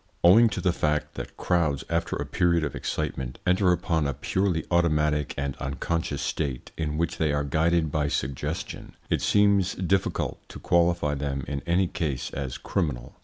[0.23, 4.65] Owing to the fact that crowds, after a period of excitement, enter upon a purely
[4.71, 10.59] automatic and unconscious state, in which they are guided by suggestion, it seems difficult to
[10.59, 13.13] qualify them in any case as criminal.